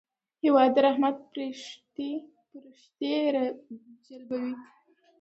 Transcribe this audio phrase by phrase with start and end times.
[0.43, 4.53] هېواد د رحمت پرښتې راجلبوي.